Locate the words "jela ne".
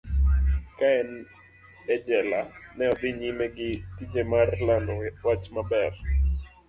2.07-2.83